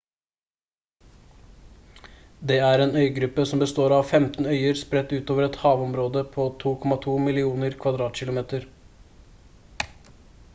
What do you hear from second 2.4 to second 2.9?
det er